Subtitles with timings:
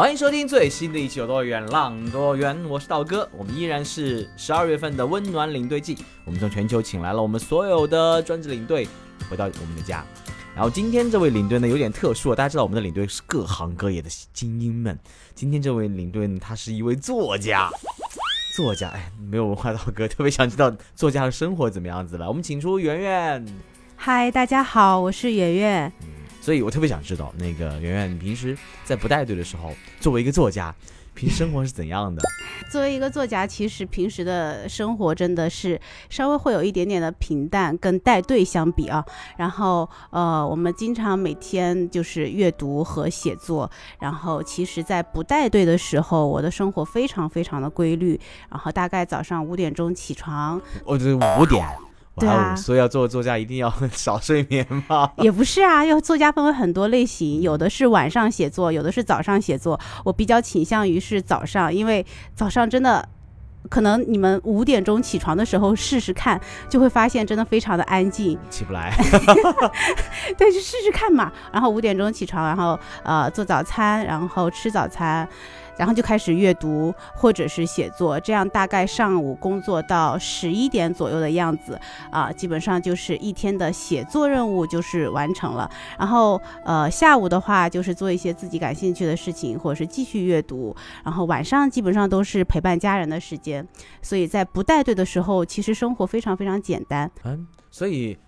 [0.00, 3.28] 欢迎收听最新的一期《有多远浪多远》，我是道哥。
[3.36, 8.88] 我们依然是十二月份的温暖领队季，我们从全球请来了我们所有的专职领队
[9.28, 10.02] 回到我们的家。
[10.54, 14.98] 然后今天这位领队呢有点特殊，大家知道我们的领队是各行各业的精英们。
[15.34, 17.70] 今天这位领队呢，他是一位作家，
[18.56, 22.26] 作家哎，没有文化道哥特别想知道作家的生活怎么样子了。
[22.26, 23.46] 我们请出圆圆。
[23.96, 25.92] 嗨，大家好，我是圆圆。
[26.40, 30.74] 所以我特别想知道，那个圆圆，你平时在不带队的时候，作为一个作家，
[31.14, 32.22] 平时生活是怎样的？
[32.70, 39.04] 作为一个作家，其实平时的生活真的是稍微会有一点点的平淡，跟带队相比啊。
[39.36, 43.70] 然后呃，我们经常每天就是阅读和写作。
[43.98, 48.18] 然后其实，在不带队的时候，我的生活非常非常的规律。
[48.48, 50.60] 然后大概早上五点钟起床。
[50.84, 51.66] 哦，这五点。
[52.20, 55.10] 对啊，所以要做作家一定要 少睡眠吗？
[55.18, 59.78] 也不是啊，要作家分为很多类型，有的是晚上写作，有的是早上写作。
[60.04, 62.04] 我比较倾向于是早上，因为
[62.34, 63.08] 早上真的，
[63.68, 68.94] 可能你们五点钟起床的时候试试看，就会发现真的非常的安静，起不来。
[70.38, 71.32] 对，就试试看嘛。
[71.52, 75.28] 然后五点钟起床，然后呃做早餐，然后吃早餐。
[75.80, 85.70] 然后就开始阅读或者是写作，这样大概上午工作到十一点左右的样子啊，基本上就是一天的写作任务就是完成了。
[85.98, 90.76] 然后呃下午的话就是做一些自己感兴趣的事情，或者是继续阅读。
[91.02, 93.66] 然后晚上基本上都是陪伴家人的时间，
[94.02, 97.10] 所以在不带队的时候，其实生活非常非常简单。
[97.24, 98.18] 嗯，所以。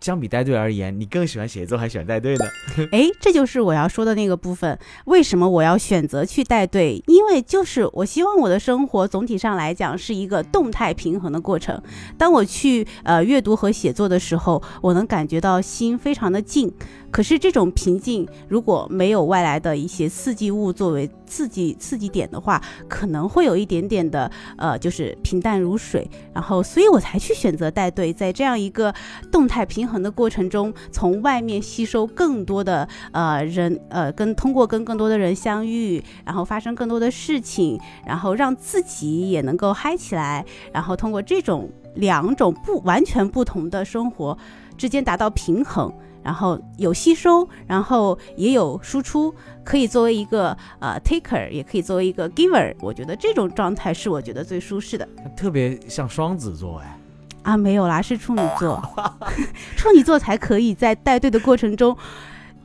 [0.00, 2.44] 相比带队而言，你更喜欢写作还是喜欢带队呢？
[2.92, 4.78] 哎，这就是我要说的那个部分。
[5.06, 7.02] 为什么我要选择去带队？
[7.06, 11.82] 因为就是我希望我的生活总体上来讲是一个动态平衡的过程。
[12.16, 16.72] 当我去呃阅读和写作的时候，我能感觉到心非常的静。
[17.16, 26.06] 可是这种平静，如果没有外来的一些刺激物作为刺激刺激点的话，可能会有一点点的呃，就是平淡如水。
[26.34, 28.94] 然后，所以我才去选择带队，在这样一个
[29.32, 44.36] 动态平衡的过程中，从外面吸收更多的呃人呃，跟通过跟更多的人相遇，然后发生更多的事情，然后让自己也能够嗨起来，然后通过这种两种不完全不同的生活
[44.76, 45.90] 之间达到平衡。
[46.26, 49.32] 然后有吸收，然后也有输出，
[49.62, 52.74] 可以作为一个呃 taker，也可以作为一个 giver。
[52.80, 55.08] 我觉得这种状态是我觉得最舒适的。
[55.36, 56.98] 特别像双子座哎，
[57.44, 58.82] 啊没有啦，是处女座，
[59.78, 61.96] 处女座才可以在带队的过程中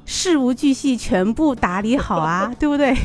[0.06, 2.98] 事无巨细全部打理好啊， 对不对？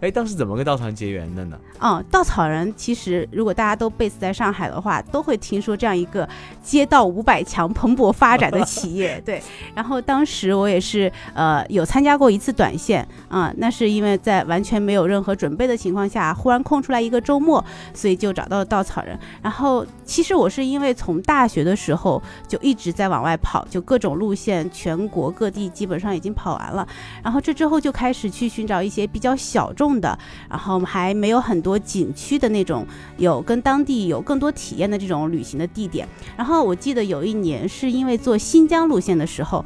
[0.00, 1.58] 哎，当时怎么跟稻草人结缘的呢？
[1.80, 6.28] 嗯，稻草人其实如果大家都 base 在上海的话，都会听说这样一个
[6.62, 9.20] 街道五百强蓬勃发展的企业。
[9.26, 9.42] 对，
[9.74, 19.18] 然后当时我也是呃有参加过一次短线啊，那是因为在完全没有任何准备的情况下，忽然空出来一个周末，所以就找到了稻草人。
[19.42, 26.86] 然后其实我是因为从大学的时候就一直在往外跑，就各种路线，全国各地基本上已经跑完了。
[27.24, 29.87] 然后这之后就开始去寻找一些比较小众。
[30.00, 30.18] 的，
[30.48, 36.08] 然后还没有很多景区的那种，有跟当地有更多体验的这种旅行的地点。
[36.36, 39.64] 然后我记得有一年是因为做新疆路线的时候，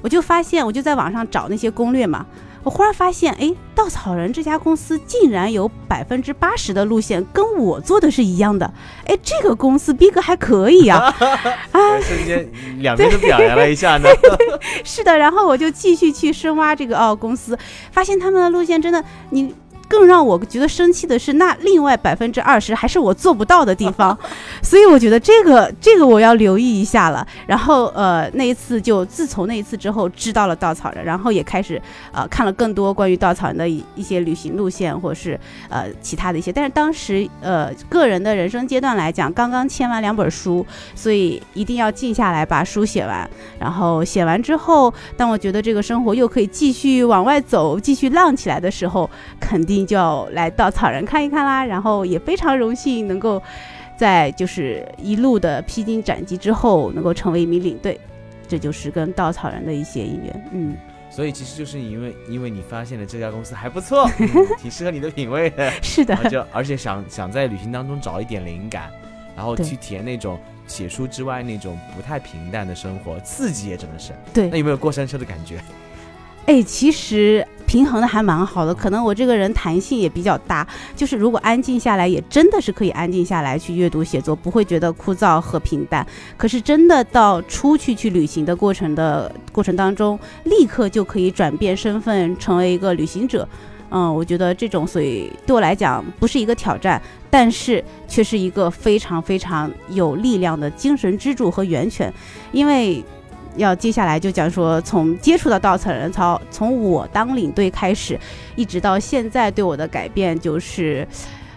[0.00, 2.24] 我就发现，我就在网上找那些攻略嘛。
[2.64, 8.72] 我忽然发现，哎，稻草人这家公司竟然有百分之八十的路线跟我做的是一样的，
[9.06, 11.14] 哎，这个公司逼格还可以啊！
[11.70, 14.08] 啊，瞬间 两边都表扬了一下呢。
[14.82, 17.56] 是的，然后我就继续去深挖这个哦公司，
[17.92, 19.54] 发现他们的路线真的你。
[19.88, 24.16] 更让我觉得生气的是，那另外百分之二十还是我做不到的地方，
[24.62, 27.26] 所以我觉得这个这个我要留意一下了。
[27.46, 31.80] 然后呃，那一次就自从那一次之后知道了稻草人，然后也开始
[32.12, 35.38] 呃看了更多关于稻草人的一一些旅行路线或者是
[35.68, 36.50] 呃其他的一些。
[36.50, 40.64] 但是当时呃个人的人生阶段来讲，刚刚签完两本书，
[40.94, 43.28] 所以一定要静下来把书写完。
[43.58, 49.73] 然后写完之后，当我觉得这个生活又可以继续往外走，继续浪起来的时候，肯定。
[49.82, 53.42] 就要来稻草人看一看啦，然后也非常荣幸能够
[53.96, 57.98] 在就是一路的披荆斩棘之后，能够成为一名领队，
[58.46, 60.48] 这就是跟稻草人的一些姻缘。
[60.52, 60.76] 嗯，
[61.08, 64.28] 所以其实就是因为因为你发现了这家公司还不错， 嗯
[64.58, 68.90] 挺适合你的品味的，是的就而且想想在旅行当中找一点灵感，
[69.34, 74.12] 然后去体验那种写书之外那种不太平淡的生活，刺激也真的是。
[74.32, 75.60] 对那，有没有过山车的感觉？
[76.46, 86.06] 哎，其实平衡的还蛮好的，可能我这个人弹性也比较大，就是如果安静下来，也真的是可以安静下来去阅读写作，不会觉得枯燥和平淡。
[86.36, 93.48] 可是真的到出去去旅行的过程的过程当中，立刻就可以转变身份，成为一个旅行者。
[93.90, 97.00] 嗯，我觉得这种，所以对我来讲不是一个挑战，
[97.30, 102.12] 但是却是一个非常非常有力量的精神支柱和源泉，
[102.52, 103.02] 因为。
[103.56, 108.18] 要接下来就讲说，从接触到稻草人操，从我当领队开始，
[108.56, 111.06] 一直到现在对我的改变就是，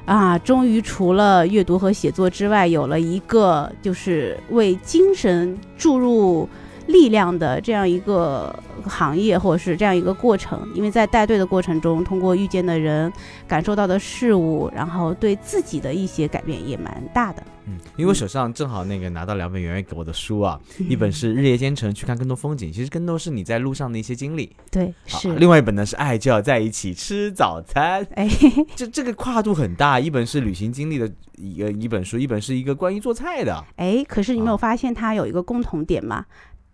[0.05, 6.47] 啊，终于除了阅读和写作之外，有了一个就是为精神注入
[6.87, 8.53] 力量的这样一个
[8.85, 10.59] 行业，或者是这样一个过程。
[10.73, 13.11] 因为在带队的过程中，通过遇见的人、
[13.47, 17.43] 感受到的事物，然后对自己的一些改变也蛮大的。
[17.67, 20.59] 嗯，因为我手上正好那个拿到两本圆圆给我的书啊，
[20.89, 24.55] 一本是《日夜兼程去看更多风景》，其实更多是你在路上的一些经历。
[24.71, 28.29] 对，是，另外一本呢是《爱就要在一起吃早餐》，哎，
[28.75, 33.63] 这这个跨度很大，一本是旅行经历的一个一本书，一本是一个关于做菜的。
[33.75, 36.25] 哎，可是你没有啊发现它有一个共同点吗？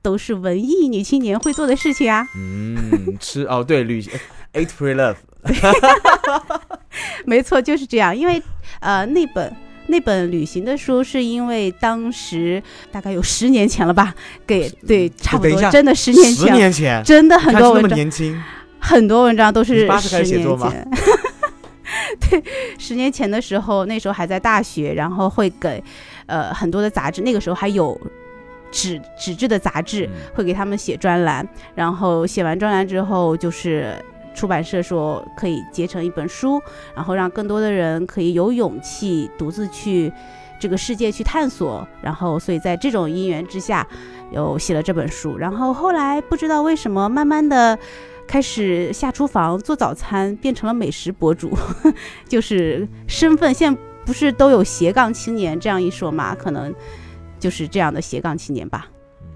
[0.02, 2.28] 都是文艺女青年会做的事情啊。
[2.36, 4.12] 嗯，吃哦，对，旅行
[4.52, 5.16] Eat Free Love，
[7.26, 8.16] 没错，就是这样。
[8.16, 8.44] 因为
[8.82, 9.56] 呃，那本
[9.88, 14.14] 那本旅行的书，是因为当时大概有十年前了吧，
[14.48, 18.42] 给对，差不多，真的十年前十前，年前，真的很多文章，年轻，
[18.80, 20.88] 很多文章都是八十年前。
[22.20, 22.44] 对，
[22.78, 25.84] 十年前的时候，那时候还在大学，然后会给
[26.26, 28.00] 呃很多的杂志，那个时候还有
[28.72, 33.94] 纸纸质的杂志，嗯会给他们写专栏，然后写完专栏之后，就是
[34.34, 36.62] 出版社说可以结成一本书，
[36.96, 40.12] 然后让更多的人可以有勇气独自去
[40.60, 41.88] 这个世界去探索。
[42.02, 43.88] 然后，所以在这种因缘之下，
[44.32, 45.38] 又写了这本书。
[45.38, 47.78] 然后后来不知道为什么，慢慢的。
[48.26, 51.52] 开始下厨房做早餐，变成了美食博主，
[52.26, 53.54] 就是身份。
[53.54, 56.34] 现在不是都有斜杠青年这样一说嘛？
[56.34, 56.74] 可能
[57.38, 58.90] 就是这样的斜杠青年吧。
[59.22, 59.28] 嗯，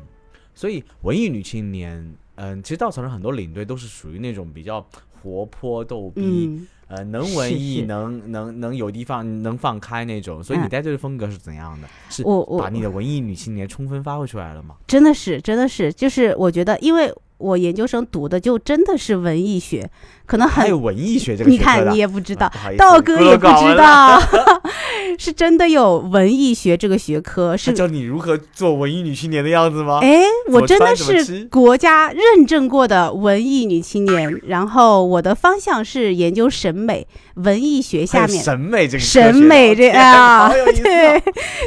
[0.55, 4.83] 所以文艺女青年，嗯，其实稻草人很多领队都是属于那种比较
[5.21, 10.43] 活泼逗逼，嗯，呃，能文艺，是是能能能有地方能放开那种。
[10.43, 11.87] 所以你嗯带队的风格是怎样的？
[12.09, 14.75] 是我我把你的文艺女青年充分发挥出来了吗？
[14.87, 19.89] 真的是，真的是，就是我觉得，因为我研究生读的就真的是文艺学，
[20.27, 24.21] 可能很还有文艺学这个学你看你也不知道道哥也不知道，
[25.17, 29.99] 是真的有文艺学这个学科， 他是教你如何做文艺女青年的样子吗？
[30.03, 30.21] 哎，
[30.51, 38.43] 我真的是国家认证过的文艺女青年，然后我的方向是研究审美，文艺学下面。
[38.43, 40.51] 审美这个科审美这 啊
[40.83, 41.17] 对。
[41.17, 41.21] 哦，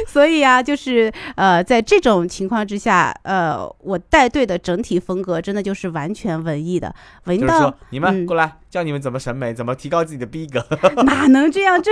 [0.07, 6.93] 所以啊，就是呃，在这种情况之下，呃，我带队的整体风格真的就是完全文艺的，
[7.25, 8.25] 文到就是说你们嗯。
[8.25, 10.65] 过来，教你们怎么审美，怎么提高自己的逼格。
[11.03, 11.81] 哪能这样？
[11.81, 11.91] 这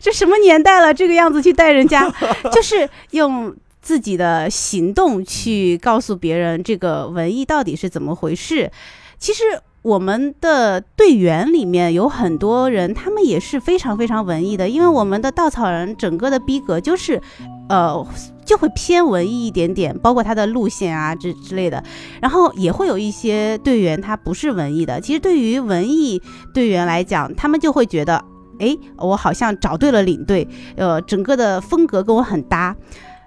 [0.00, 0.92] 这什么年代了？
[0.92, 2.10] 这个样子去带人家，
[2.52, 8.70] 就是用自己的行动去告诉别人这个文艺到底是怎么回事。
[9.18, 9.42] 其实
[9.82, 17.20] 我们的队员里面有很多人，他们也是非常非常文艺的，因为我们的稻草人整个的逼格就是，
[17.68, 18.06] 呃。
[18.50, 21.80] 就会偏文艺一点点，包括他的路线啊之之类的，
[22.20, 25.00] 然后也会有一些队员他不是文艺的。
[25.00, 26.20] 其实对于文艺
[26.52, 28.24] 队员来讲，他们就会觉得，
[28.58, 32.74] 哎，我好像找对了领队，呃，整个的风格跟我很搭，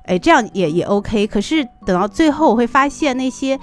[0.04, 1.26] 哎，这样也也 OK。
[1.28, 3.58] 可是等到最后，我会发现那些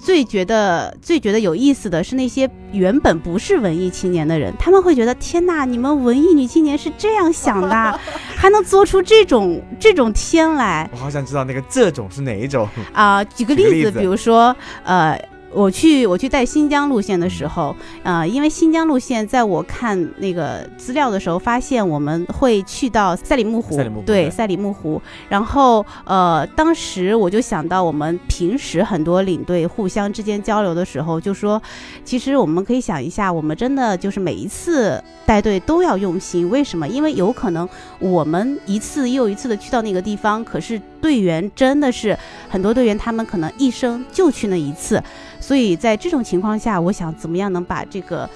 [0.00, 8.00] 最觉得最觉得有意思的是那些原本不是文艺青年的人，他们会觉得天呐，你们文艺女青年是这样想的啊，
[8.36, 10.88] 还能做出这种这种天来。
[10.92, 12.68] 我好想知道那个这种是哪一种？
[12.92, 15.20] 啊、举个例子，举个例子比如说，呃，
[15.52, 25.00] 我去我去带新疆路线的时候，呃，因为新疆路线，在我看那个资料的时候，发现我们会去到赛里木湖，赛里木湖对对赛里木湖。
[25.28, 31.60] 然后，呃，当时我就想到，我们平时很多领队互相之间交流的时候，就说，
[32.04, 36.86] 其实我们可以想一下，我们真的就是每一次带队都要用心，为什么？
[36.86, 42.16] 因为有可能我们一次又一次的去到那个地方，可是队员真的是
[42.48, 45.02] 很多队员，他们可能一生就去那一次，
[45.40, 48.28] 所以在这种情况下，我想怎么样能把这个。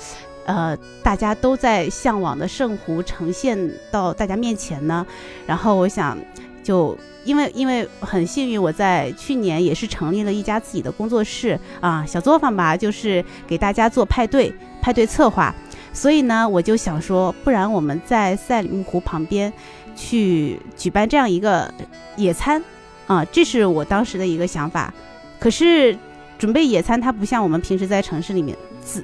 [0.44, 3.56] 呃，大家都在向往的圣湖呈现
[3.92, 5.06] 到大家面前呢，
[5.46, 6.18] 然后我想
[6.64, 15.54] 就因为因为很幸运，我在去年也是成立了一家自己的工作室啊，小作坊吧，就是给大家做派对、派对策划。
[15.92, 19.52] 所以呢，我就想说，不然我们在赛里木湖旁边
[19.94, 21.72] 去举办这样一个
[22.16, 22.62] 野餐
[23.06, 24.92] 啊，这是我当时的一个想法。
[25.38, 25.96] 可是
[26.38, 28.56] 准备野餐，它不像我们平时在城市里面，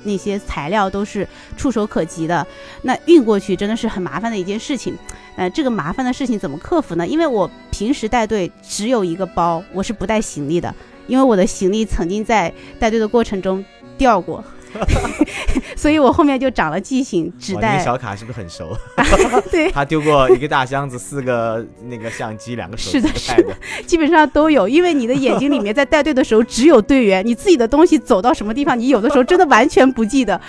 [0.05, 1.27] 那些材料都是
[1.57, 2.47] 触手可及的，
[2.83, 4.97] 那运过去真的是很麻烦的一件事情。
[5.37, 7.07] 呃，这个麻烦的事情怎么克服呢？
[7.07, 10.75] 因为我平时带队只有一个包，我是不带行李的，
[11.07, 13.65] 因为我的行李曾经在带队的过程中
[13.97, 14.43] 掉过。
[15.77, 18.77] 所以我后面就长了记性，只带小卡是不是很熟？
[19.51, 23.55] 对，他丢过一个大箱子，四个那个相机，两个手机，是的，是的，
[23.87, 24.69] 基本上都有。
[24.69, 30.41] 因为你的眼睛里面在带队的时候只有队员，你自己的东西走到什么地方，你有的时候真的完全不记得。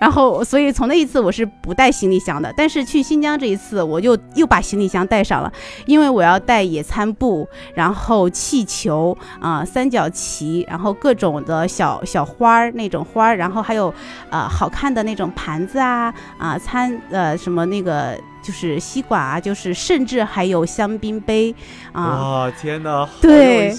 [0.00, 5.52] 然后，所以从那一次我是不带行李箱的，但是去新疆这一次我就又把行李箱带上了，
[5.86, 13.61] 因为我要带野餐布，然后气球啊，三角旗，然后各种的小小花儿那种花儿，然后。
[13.62, 13.94] 还有，
[14.30, 21.54] 呃，好看的那种盘子啊，啊，餐，呃，什么那个就是吸管啊，就是甚至还有香槟杯，
[21.92, 23.72] 啊，哇，天哪，对，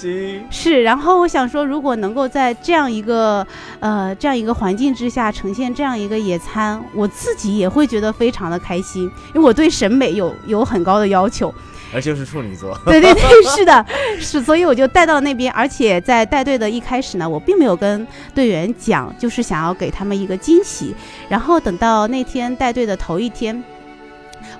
[0.50, 0.82] 是。
[0.82, 3.46] 然后我想说，如果能够在这样一个，
[3.80, 9.02] 呃，这样一个环境之下呈现这样一个野餐，我自己也会觉得非常的开心，
[9.34, 11.52] 因为我对审美有有很高的要求。
[11.94, 13.86] 而就是处女座，对 对对， 是的，
[14.18, 20.94] 是，所以我就带到那边，而且在带队的一开始呢，我并没有跟队员讲，就是想要给他们一个惊喜，
[21.28, 23.62] 然后等到那天带队的头一天。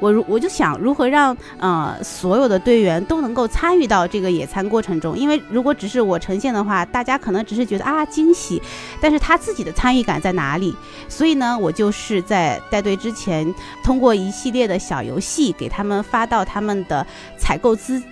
[0.00, 8.60] 我如我就想如何让呃所有的队员都能够参与到这个野餐过程中，因为如果只是我呈现的话，大家可能只是觉得啊惊喜，
[9.00, 10.74] 但是他自己的参与感在哪里？
[11.08, 17.06] 所以呢，我就是在带队之前，通过一系列的小游戏给他们发到他们的
[17.38, 18.02] 采购资。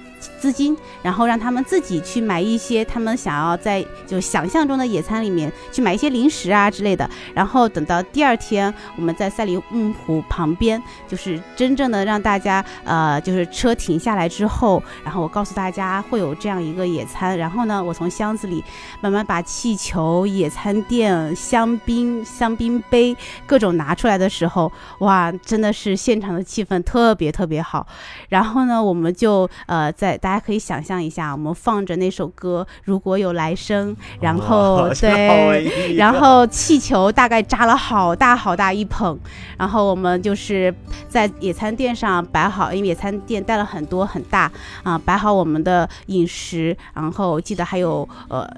[0.43, 7.09] 资金，然后让他们自己去买一些他们想要在就想象中的野餐里面去买一些零食啊之类的。
[7.33, 17.39] 然后等到第二天，我们在赛里木湖旁边，就是真正的让大家呃，就是车停下来之后，然后我告诉大家会有这样一个野餐。
[17.39, 18.65] 然后呢，我从箱子里
[19.01, 27.87] 慢慢把气球、野餐垫、香槟、香槟杯各种拿出来的时候，哇，真的是现场的气氛特别特别好。
[28.29, 30.19] 然后呢，我们就呃在。
[30.23, 39.19] 大家可以想象一下，我们放着那首歌《如果有来生》，然后对，然后气球大概扎了好大好大一捧，
[39.59, 40.75] 然后我们就是
[41.09, 44.51] 在野餐垫上摆好，因为野餐垫带了很多很大
[44.83, 48.49] 啊，摆好我们的饮食，然后记得还有呃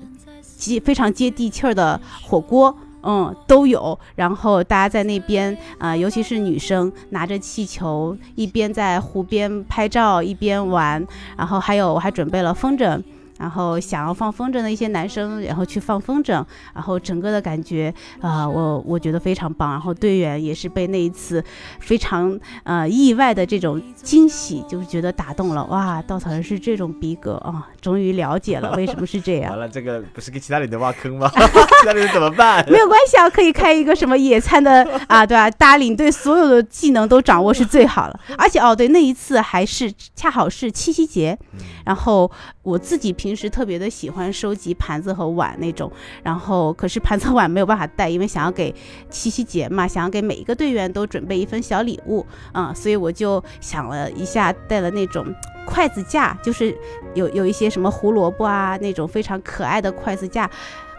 [0.56, 2.76] 接非常接地气儿的火锅。
[3.04, 3.98] 嗯，都有。
[4.16, 11.06] 然后大家在那边啊，尤其是女生拿着气球，一边在湖边拍照，一边玩。
[11.36, 13.02] 然后还有，我还准备了风筝。
[13.38, 19.72] 然后想要放风筝的一些男生，然后去放风筝，然后整个的感觉啊，我我觉得非常棒。
[19.72, 21.42] 然后队员也是被那一次
[21.80, 25.64] 非常呃意外的这种惊喜，就是觉得打动了。
[25.64, 27.68] 哇，稻草人是这种逼格啊！
[27.80, 29.50] 终于了解了为什么是这样。
[29.50, 31.28] 完了，这个不是给其他人挖坑吗？
[31.34, 32.64] 其他人怎么办？
[32.70, 35.50] 没有关系啊，可以开一个什么野餐的啊，对吧？
[35.50, 38.20] 大领队所有的技能都掌握是最好了。
[38.38, 41.36] 而且哦，对，那一次还是恰好是七夕节，
[41.84, 42.30] 然后
[42.62, 43.12] 我自己。
[43.24, 45.90] 平时特别的喜欢收集盘子和碗那种，
[46.22, 48.74] 然后可是盘子碗没有办法带，因为想要给
[49.08, 55.24] 七夕节嘛，想要给每一个队员都准备一份小礼物啊，所以我就想了一下，带了那种
[55.64, 56.76] 筷子架，就是
[57.14, 60.50] 有有一些什么胡萝卜啊那种非常可爱的筷子架。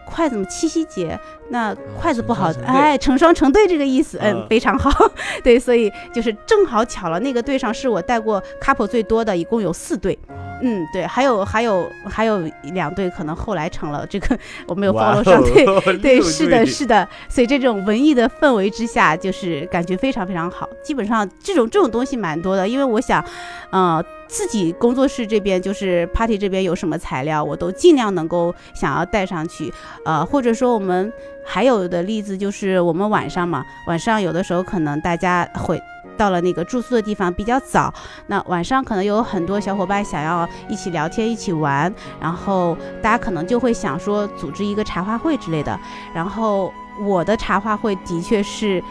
[0.05, 1.19] 筷子嘛，七夕节？
[1.49, 4.89] 那筷子不好，哎，成双成对这个意思，嗯，非常好，
[5.43, 10.17] 对，所以就是正好巧了，那个队上是我带过 couple 最多的，一共有四队，
[10.63, 12.39] 嗯，对，还有还有还有
[12.73, 14.35] 两队可能后来成了这个
[14.67, 23.23] 我没有 follow 上， 对对，是的，是的，所以这种文艺的氛围之下，就是感觉非常非常好，基本上这种这种东西蛮多的，因为我想，
[23.71, 24.03] 嗯。
[24.27, 29.71] 自己工作室这边就是 party 这边有什么材料，我都尽量能够想要带上去，
[30.03, 31.11] 呃，或者说我们
[31.45, 35.81] 还有的例子就是我们晚上嘛，晚上有的时候可能大家会
[36.17, 37.93] 到了那个住宿的地方比较早，
[38.27, 45.79] 那晚上可能有很多小伙伴想要一起聊天、一起玩，然后大家可能就会想说组织一个茶话会之类的，
[46.13, 48.83] 然后我的茶话会的确是。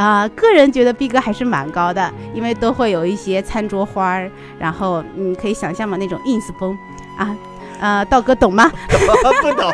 [0.00, 6.74] 啊，个人觉得逼格还是蛮高的，因为都会有一些餐桌花儿，然后你可以想象嘛，那种 ins 风
[7.18, 7.36] 啊，
[7.78, 8.72] 呃，道哥懂吗？
[9.42, 9.70] 不懂，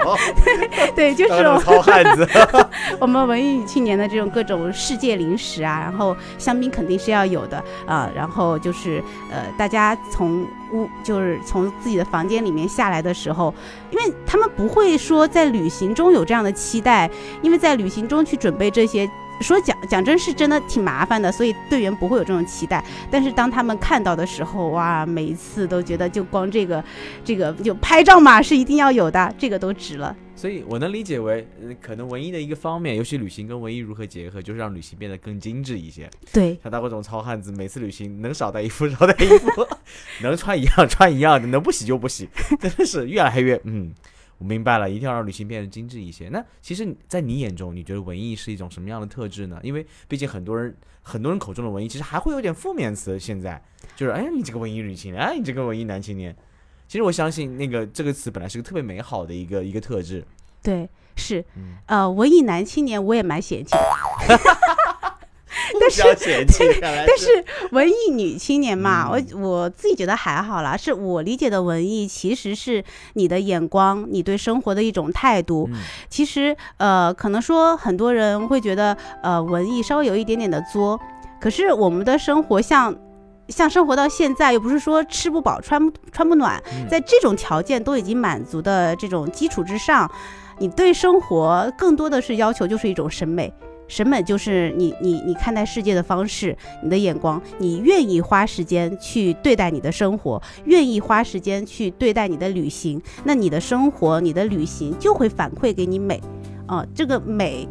[0.97, 2.29] 对，就是我们糙汉子。
[2.99, 13.55] 我们文艺女青年的这种各种世界零食啊，然后香槟肯定是要有的啊、然后就是呃，大家从屋就是从自己的房间里面下来的时候，
[13.93, 17.09] 因为他们不会说在旅行中有这样的期待，
[17.43, 19.09] 因为在旅行中去准备这些。
[19.41, 22.85] 说讲讲真是真的挺麻烦的，所以队员不会有这种期待。
[23.11, 26.83] 但是当他们看到的时候，哇，每一次都觉得就光这个，
[27.25, 30.15] 这个就拍照嘛是一定要有的，这个都值了。
[30.35, 36.11] 所以我能理解为，呃可能文艺的一个方面，尤其旅行跟文艺如何结合，就是让旅行变得更精致一些。
[36.33, 39.49] 对，像大哥这种糙汉子，每次旅行能少带衣服少带衣服，
[40.23, 42.29] 能穿一样穿一样的，能不洗就不洗，
[42.61, 43.93] 真的是越来越嗯。
[44.39, 46.29] 我明白了，一定要让旅行变得精致一些。
[46.29, 49.59] 那其实，在你眼中，你觉得文艺是一种什么样的特质呢？
[49.63, 53.19] 因为毕竟很多人，很多人口中的文艺，其实还会有点负面词。
[53.19, 53.63] 现在
[53.97, 56.37] 就是，哎，你这个文艺女青年，哎，你这个文艺男青年。
[56.89, 60.25] 其实我相信，那个这个词本来是个特别美好的一个一个特质。
[60.63, 64.39] 对，是，嗯呃，文艺男青年我也蛮嫌弃的，
[65.81, 66.03] 但是
[67.07, 70.77] 但是文艺女青年嘛，嗯我我自己觉得还好啦。
[70.77, 72.85] 是我理解的文艺，其实是
[73.15, 75.69] 你的眼光，你对生活的一种态度。
[75.73, 80.99] 嗯其实，呃，可能说很多人会觉得，呃，文艺稍微有一点点的作，
[81.41, 82.95] 可是我们的生活像。
[83.49, 90.11] 像生活到现在，又不是说吃不饱、穿不穿不暖，嗯在这种条件都已经满足的这种基础之上，
[90.59, 93.55] 你对生活更多的是要求就是一种审美。
[93.89, 106.21] 审美就是你你你看待世界的方式，你的眼光，你愿意花时间去对待你的生活，愿意花时间去对待你的旅行，那你的生活、你的旅行就会反馈给你美，
[106.67, 107.69] 啊、这个美。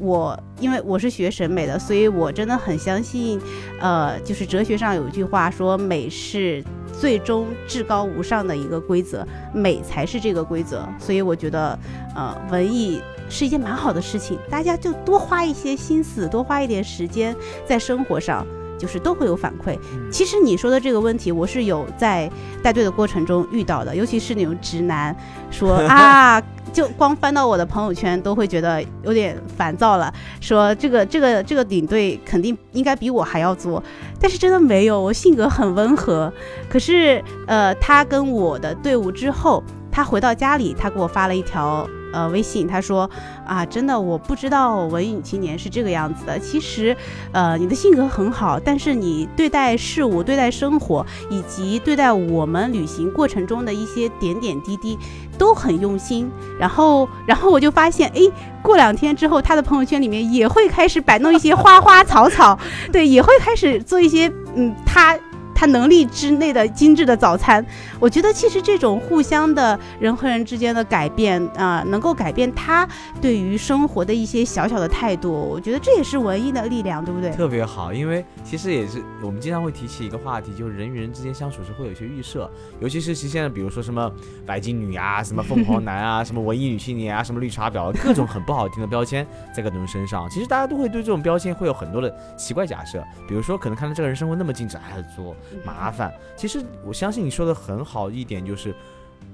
[0.00, 3.40] 我因为我是学审美的，所以我真的很相信，
[3.80, 6.64] 呃，就是哲学上有一句话说，美是
[6.98, 10.88] 最终至高无上的一个规则，美才是这个规则。
[10.98, 11.78] 所以我觉得，
[12.16, 18.46] 呃，文艺是一件蛮好的事情，大家就多花一些心思，多花一点时间在生活上。
[18.80, 19.78] 就是都会有反馈。
[20.10, 22.30] 其实你说的这个问题，我是有在
[22.62, 25.14] 带队的过程中遇到的，尤其是那种直男
[25.50, 33.82] 说 啊，就光翻到我的朋友圈都会觉得有点烦躁了，说这个这个这个领队肯定应该比我还要作，
[34.18, 36.32] 但是真的没有，我性格很温和。
[36.70, 39.62] 可是呃，他跟我的队伍之后，
[39.92, 41.86] 他回到家里，他给我发了一条。
[42.12, 43.08] 呃，微信他说
[43.46, 46.38] 啊，真的我不知道文艺女青年是这个样子的。
[46.38, 46.96] 其实，
[47.32, 54.98] 呃，你的性格很好，但是你对待事物、对待生活，以及对待我们旅行过程中的一些点点滴滴，
[55.38, 56.30] 都很用心。
[56.58, 58.30] 然后，然后我就发现，诶，
[58.62, 62.58] 过两天之后，他的朋友圈里面也会开始摆弄一些花花草草，
[62.92, 65.18] 对，也会开始做一些嗯，他。
[65.60, 67.62] 他能力之内的精致的早餐，
[67.98, 72.88] 我觉得其实这种互相的人和人之间的改变啊、能够改变他
[73.20, 77.30] 对于生活的一些小小的态度，我觉得这也是文艺的力量，对不对？
[77.32, 84.10] 特别好，因为其实也是我们经常会提起一个话题，就是人与人之间相处时会有一些预设，尤其是实现在比如说什么
[84.46, 90.26] 白金女啊、什么凤凰男啊、什么文艺女青年啊、什么绿茶婊，各种很不好听的标签在各种人身上。
[90.30, 96.12] 其实大家都会对这种标签会有很多的奇怪假设，比如说可能看到这个人生活那么精致，哎，作麻烦。
[96.36, 98.74] 其实我相信你说的很好一点，就是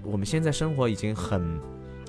[0.02, 1.61] 我们现在生活已经很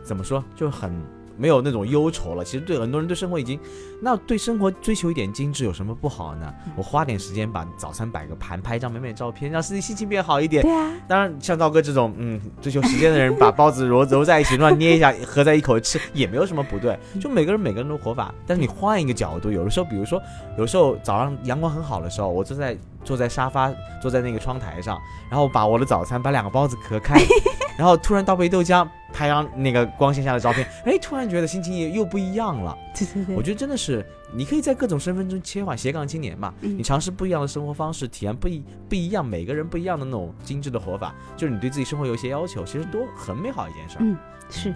[0.03, 0.91] 怎么说，就很。
[1.39, 3.59] 没有那种忧愁了，其实对很多人对生活已经，
[4.01, 6.51] 那对生活追求一点精致有什么不好呢？
[6.75, 10.63] 我花点时间把早餐摆个盘，拍一张美美的照片，让自己心情变好一点。
[10.63, 16.97] 对啊，当然，像道哥这种嗯追求时间的人，把包子揉揉在一起，乱捏一下，合在一口吃，也没有什么不对。
[17.21, 20.19] 就每个人每个人的活法，但是你换一个角度，有的时候，比如说，
[20.57, 22.75] 有时候早上阳光很好的时候，我坐在
[23.07, 27.17] 坐在沙发，坐在那个窗台上，然后把我的早餐，把两个包子壳开，
[27.79, 32.77] 然后突然倒杯豆浆，拍张那个光线下的照片，哎，突然觉得心情也又不一样了。
[32.93, 44.01] 对对对，我觉得真的是，你可以在各种身份中切换，斜杠青年嘛，嗯你尝试不一样的生活方式，体验不一不一样，每个人不一样的那种精致的活法，就是你对自己生活有一些要求，其实都很美好一件事儿。
[44.01, 44.17] 嗯
[44.49, 44.73] 是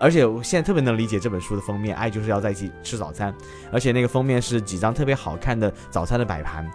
[0.00, 3.34] 而且我现在特别能理解这本书的封面，爱就是要在一起吃早餐，
[3.72, 6.70] 而且那个封面是几张特别好看的早餐的摆盘。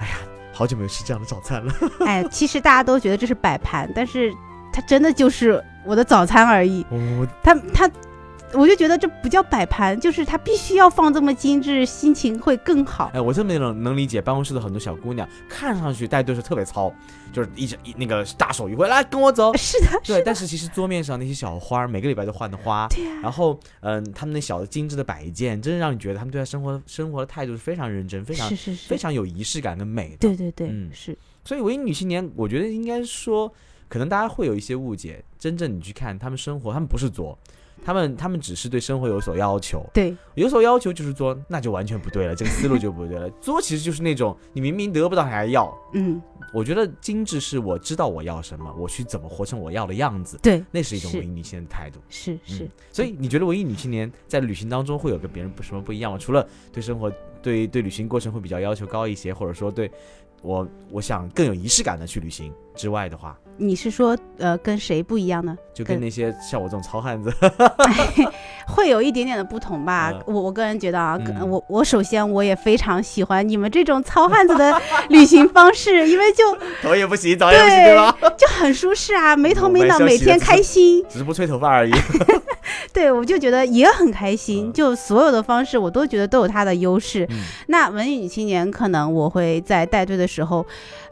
[0.00, 0.14] 哎呀，
[0.52, 1.72] 好久没有吃这样的早餐了。
[2.04, 4.32] 哎，其实大家都觉得这是摆盘，但是
[4.72, 6.84] 它真的就是我的早餐而已。
[6.90, 7.90] 我它它，
[8.54, 13.10] 我就觉得这不叫摆盘，就是它必须要放这么精致，心情会更好。
[13.14, 16.92] 哎，我特别能能理解办公室的很多小姑娘，看上去带队是特别糙，
[17.32, 19.56] 就是一直一那个大手一挥，来跟我走。
[19.56, 30.16] 是的，对，是的，但是其实桌面上那些小花，每个礼拜都换的花，对呀、然后嗯，他们那小的精致的摆件，真的让你觉得他们对待生活生活的态度是非常认真，非常是是是，非常有仪式感跟美的。
[30.18, 33.52] 对对对，嗯是所以文艺女青年，我觉得应该说
[33.88, 35.22] 可能大家会有一些误解。
[35.38, 37.38] 真正你去看他们生活，他们不是作，
[37.84, 39.84] 他们他们只是对生活有所要求。
[39.92, 43.28] 对，有所要求就是作，那就完全不对了，这个思路就不对了。
[43.40, 45.72] 作其实就是那种你明明得不到还要。
[45.92, 46.20] 嗯，
[46.52, 52.00] 我觉得精致是我知道我要什么，我去怎么活成我要的样子，对，那是一种文艺女青年的态度。
[52.08, 56.18] 是是嗯，所以你觉得文艺女青年在旅行当中会有跟别人不什么不一样吗？
[56.18, 57.10] 除了对生活、
[57.42, 59.90] 对对旅行过程会比较要求高一些，或者说对
[60.42, 65.54] 我我想更有仪式感的去旅行之外的话，你是说呃跟谁不一样呢？
[65.74, 67.30] 就跟跟那些像我这种糙汉子，
[68.66, 70.10] 会有一点点的不同吧。
[70.12, 78.16] 嗯我我个人觉得啊，嗯我我首先我也非常喜欢你们这种糙汉子的旅行方式，因为就 头也不洗，澡也不洗，对吧？
[78.36, 81.04] 就很舒适啊，没头没脑，每天开心。
[81.08, 81.92] 只是不吹头发而已。
[82.92, 84.68] 对，我就觉得也很开心。
[84.68, 87.26] 嗯就所有的方式，我都觉得都有它的优势。
[87.30, 90.64] 嗯那文艺女青年，可能我会在带队的时候，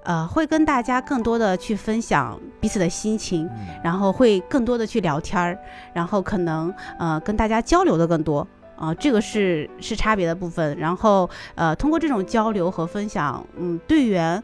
[0.04, 5.58] 呃，会跟大家更多的去分享彼此的心情，嗯然后会更多的去聊天儿，
[5.92, 8.46] 然后可能呃跟大家交流的更多。
[8.76, 10.78] 啊、这个是是差别的部分。
[10.78, 14.40] 然后呃，通过这种交流和分享，嗯，队员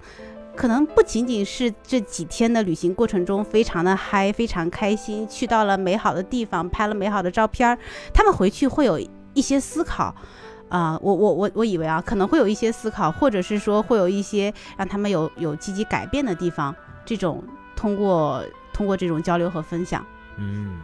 [0.56, 7.78] 可能不仅仅是这几天的旅行过程中非常的嗨，非常开心，去到了美好的地方，拍了美好的照片儿，
[8.12, 8.98] 他们回去会有
[9.34, 10.14] 一些思考。
[10.70, 16.74] 啊、我我我我以为啊，可能会有一些思考，或者是说会有一些让他们有有积极改变的地方。
[17.04, 17.44] 这种
[17.76, 20.04] 通过通过这种交流和分享，
[20.36, 20.80] 嗯，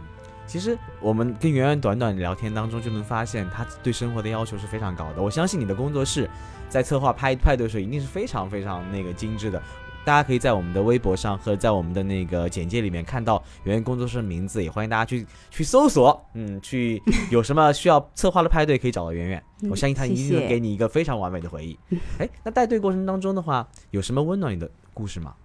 [0.47, 5.21] 其实我们跟圆圆短短聊天当中就能发现，他对生活的要求是非常高的。
[5.21, 6.29] 我相信你的工作室
[6.71, 9.61] 在策划派派对的时候，一定是非常非常那个精致的。
[10.03, 19.43] 大家可以在我们的微博上和在我们的那个简介里面看到圆圆工作室的名字，也欢迎大家去去搜索，嗯，去有什么需要策划的派对可以找到圆圆。
[19.61, 21.77] 嗯我相信他一定谢谢能给你一个非常完美的回忆。
[22.17, 25.35] 哎，那带队过程当中的话，有什么温暖你的故事吗？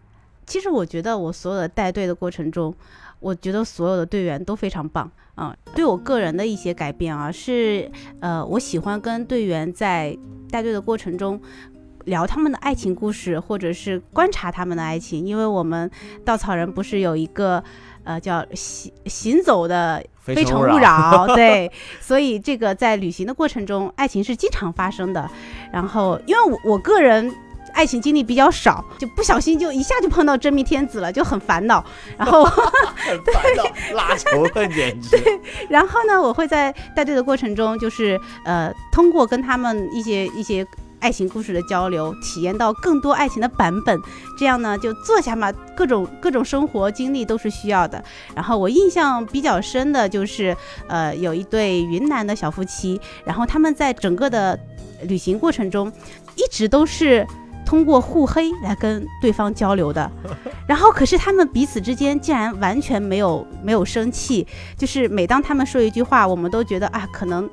[0.46, 2.72] 其实我觉得我所有的带队的过程中，
[3.20, 10.16] 我觉得所有的队员都非常棒啊、对我个人的一些改变啊，是呃，我喜欢跟队员在
[10.50, 11.40] 带队的过程中。
[12.06, 15.90] 聊他们的爱情故事，或者是观察他们的爱情，因为我们
[16.24, 17.60] 稻草人不是有一个，
[18.04, 21.26] 呃，叫行行走的非诚勿扰。
[21.26, 21.68] 扰， 对，
[22.00, 25.28] 所以这个在旅行的过程中，爱情是经常发生的。
[25.72, 27.28] 然后，因为我我个人
[27.76, 31.84] 爱情经历比较少，就不小心就一下就碰到真命天子了，就很烦恼。
[32.16, 32.42] 然后，
[32.96, 35.18] 很烦恼，拉仇恨简直。
[35.18, 40.66] 对然后呢，我会在带队的过程中，就是呃，通过跟他们一些一些。
[40.98, 44.00] 爱情故事的交流，体验到更多爱情的版本，
[44.38, 48.02] 这样呢就坐下嘛，各种各种生活经历都是需要的。
[48.34, 50.56] 然后我印象比较深的就是，
[50.88, 54.58] 呃，有一对云南的小夫妻，然后他们在整个的
[55.02, 55.92] 旅行过程中，
[56.34, 57.24] 一直都是
[57.66, 60.10] 通过互黑来跟对方交流的。
[60.66, 67.48] 然后可是他们彼此之间竟然完全没有没有生气，就是每当他们说一句话，我们都觉得啊，可能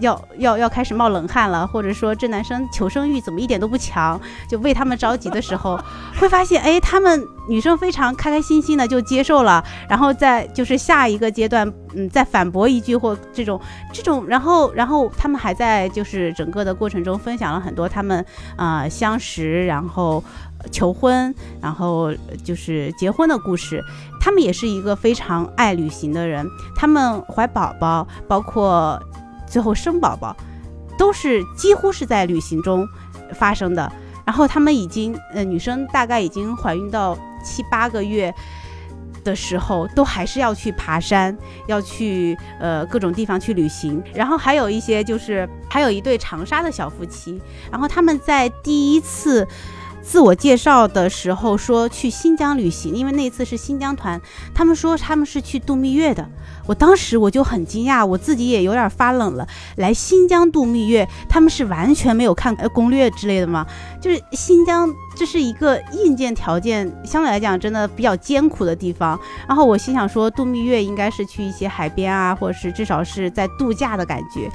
[0.00, 5.78] 要要要开始冒冷汗了，或者说这男生求生欲怎么一点都不强，就为他们着急的时候，
[6.18, 13.60] 会发现哎，他们女生非常开开心心的就接受了，然后再就是下一个阶段，嗯，再反驳一句或这种
[13.92, 18.24] 这种，然后然后他们还在就是整个的过程中分享了很多他们
[18.56, 20.22] 啊、相识，然后。
[20.72, 22.10] 求婚，然后
[22.42, 23.84] 就是结婚的故事。
[24.18, 28.98] 他们也是一个非常爱旅行的人，他们怀宝宝，包括
[29.54, 30.36] 最后生宝宝，
[30.98, 32.84] 都是几乎是在旅行中
[33.32, 33.90] 发生的。
[34.26, 38.34] 然后他们已经，呃，女生大概已经怀孕到七八个月。
[39.24, 41.34] 的时候都还是要去爬山，
[41.66, 47.40] 要去呃各种地方去旅行，然后还有一些就是还有一对长沙的小夫妻，
[47.72, 49.48] 然后他们在第一次
[50.04, 54.20] 自我介绍的时候说去新疆旅行，因为那次是新疆团，
[54.54, 56.28] 他们说他们是去度蜜月的。
[56.66, 59.46] 我当时我就很惊讶，我自己也有点发冷了。
[59.76, 63.66] 来新疆度蜜月，他们是完全没有看攻略之类的吗？
[64.00, 69.18] 就是新疆这是一个硬件条件相对来讲真的比较艰苦的地方。
[69.48, 74.50] 然后我心想说，度蜜月应该是去一些海边啊，或者是至少是在度假的感觉。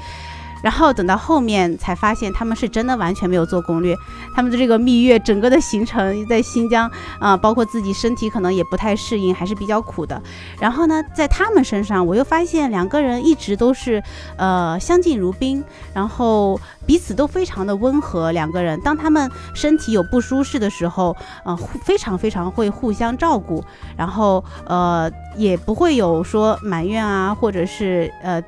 [0.62, 3.96] 然后等到后面才发现，他们是真的完全没有做攻略。
[4.34, 10.20] 他们的这个蜜月整个的行程在新疆啊、包括自己身体可能也不太适应，还是比较苦的。
[10.58, 14.02] 然后呢，在他们身上，我又发现两个人一直都是
[14.36, 15.62] 呃相敬如宾，
[15.94, 18.32] 然后彼此都非常的温和。
[18.32, 23.64] 两个人当他们身体有不舒适的时候，呃，非常非常会互相照顾，
[23.96, 28.42] 然后呃也不会有说埋怨啊，或者是呃。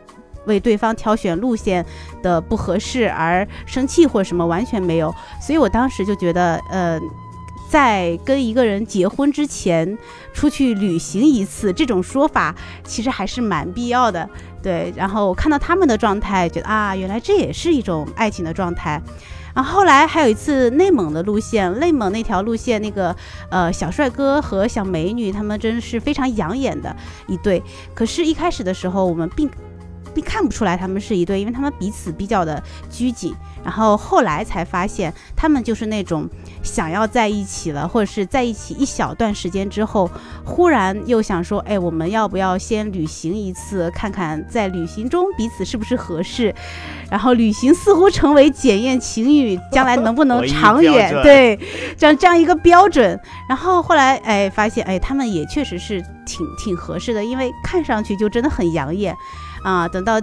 [0.47, 1.85] 为对方挑选路线
[2.23, 5.15] 的不合适而生气或者什么，完全没有。
[5.41, 7.01] 所以我当时就觉得，呃，
[7.69, 9.97] 在跟一个人结婚之前
[10.33, 14.29] 出去旅行一次，这种说法其实还是蛮必要的。
[14.63, 19.03] 对，然后我看到他们的状态，觉得啊，原来这也是一种爱情的状态。
[19.55, 23.15] 然后后来还有一次内蒙的路线，内蒙那条路线，那个
[23.51, 26.95] 呃小帅哥和小美女，他们真是非常养眼的
[27.27, 27.63] 一对。
[27.93, 29.51] 可是，一开始的时候，我们并
[30.15, 33.35] 并看不出来他们是一对，因为他们彼此比较的拘谨。
[33.65, 36.29] 然后后来才发现，他们就是那种
[36.65, 40.11] 想要在一起了，或者是在一起一小段时间之后，
[40.45, 46.53] 忽然又想说，哎，我们要不要先旅行一次，看看在旅行中彼此是不是合适？
[47.09, 51.57] 然后旅行似乎成为检验情侣将来能不能长远， 对，
[51.97, 53.17] 这样这样一个标准。
[53.49, 59.17] 然后后来，哎，发现，哎，他们也确实是挺挺合适的，因为看上去就真的很养眼
[59.63, 59.89] 啊。
[59.89, 60.21] 等到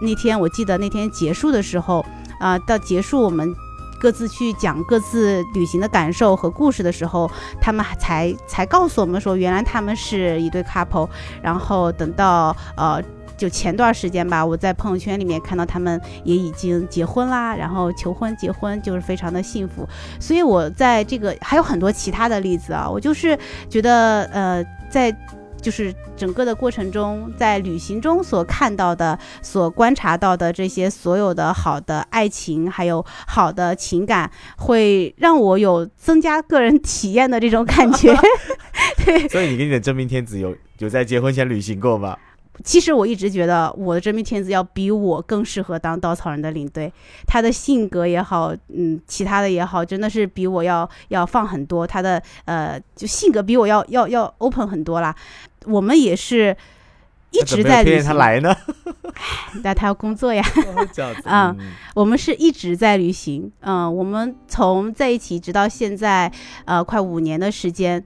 [0.00, 2.04] 那天，我记得那天结束的时候。
[2.40, 3.54] 啊，到结束我们
[3.98, 11.08] 各自去讲各自旅行的感受和故事的时候，他们才才告诉我们说，原来他们是一对 couple。
[11.40, 13.00] 然后等到呃，
[13.38, 19.88] 就前段时间吧，我在朋友圈里面看到他们也已经结婚啦，然后求婚结婚，就是非常的幸福。
[20.20, 23.38] 所以我在这个还有很多其他的例子啊，我就是
[23.70, 25.16] 觉得呃，在。
[25.64, 38.14] 就是整个的过程中，在旅行中所看到的、所观察到的这些所有的好的爱情，还有好的情感，会让我有增加个人 体验的这种感觉。
[39.06, 42.14] 对，所以你跟你的真命天子有有在结婚前旅行过吗？
[42.62, 46.92] 其实我一直觉得我的真命天子要比我更适合当稻草人的领队，
[47.26, 51.84] 他的性格也好，嗯，其他的也好，真的是比我要要放很多。
[51.84, 55.12] 他的呃，就性格比我要要要 open 很多啦。
[55.66, 56.56] 我们也是
[57.30, 58.04] 一直在旅行。
[58.04, 58.54] 他来呢？
[59.62, 60.44] 那他要工作呀。
[61.24, 61.56] 嗯，
[61.94, 63.50] 我们是一直在旅行。
[63.60, 66.30] 嗯，我们从在一起直到现在，
[66.64, 68.04] 呃，快五年的时间，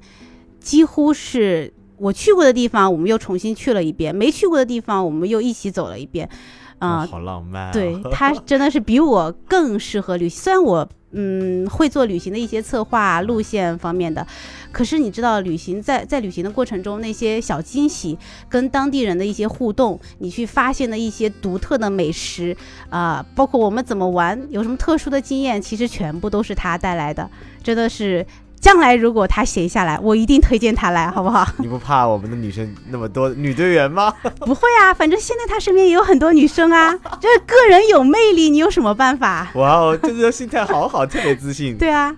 [0.60, 1.72] 几乎是。
[2.00, 6.28] 我去过的地方，我们又重新去了一遍；没去过的地方，我们又一起走了一遍。
[6.78, 7.70] 啊，好浪漫！
[7.74, 10.42] 对他真的是比我更适合旅行。
[10.42, 14.26] 虽然我嗯会做旅行的一些策划、路线方面的，
[14.70, 22.56] 可是你知道，旅行在在旅行的过程中，那些小惊喜、跟当地人的一些互动，你去发现的一些独特的美食
[22.90, 27.28] 啊，包括我们怎么玩，有什么特殊的经验，其实全部都是他带来的，
[27.62, 28.26] 真的是。
[28.60, 31.46] 将来如果他闲下来，我一定推荐他来，好不好？
[31.58, 34.12] 你不怕我们的女生那么多 女队员吗？
[34.40, 36.92] 不会啊，反正现在他身边也有很多女生啊。
[37.20, 39.50] 这个人有魅力，你有什么办法？
[39.54, 41.76] 哇哦，这个心态好好，特别自信。
[41.78, 42.14] 对啊，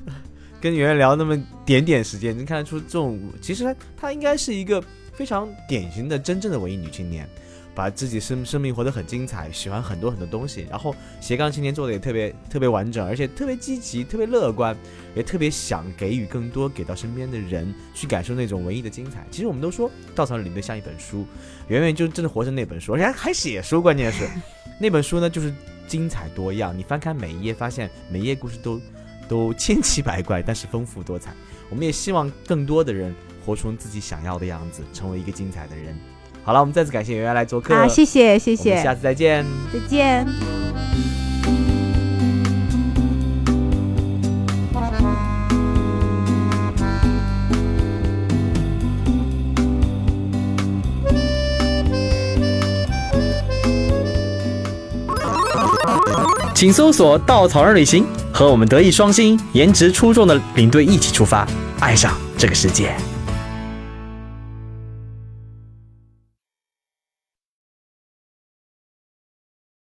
[0.61, 7.29] 跟圆圆聊那么点点时间，能看得出这种，其实他他应该是一个非常典型的真正的文艺女青年。
[7.75, 14.77] 把自己生生命活得很精彩，喜欢很多很多东西，然后斜杠青年做的也特别特别完整，而且特别积极，特别乐观，
[15.15, 19.25] 也特别想给予更多给到身边的人，去感受那种文艺的精彩。
[19.31, 21.25] 其实我们都说稻草人领队像一本书，
[21.69, 24.29] 圆圆就真的活成那本书，而且还写书，关键是
[24.81, 25.55] 那本书呢就是
[25.87, 28.81] 精彩多样，你翻开每一页，发现每一页故事都
[29.29, 31.33] 都千奇百怪，但是丰富多彩。
[31.69, 33.15] 我们也希望更多的人
[33.47, 35.97] 活出自己想要的样子，成为一个精彩的人。
[36.43, 37.87] 好了，我们再次感谢圆圆来做客啊！
[37.87, 40.27] 谢谢谢谢，下次再见，再见。
[56.53, 61.47] 请搜索“稻草人旅行”，和我们德艺双馨、颜值出众的领队一起出发，
[61.79, 62.95] 爱上这个世界。